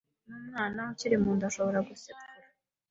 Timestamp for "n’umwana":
0.29-0.79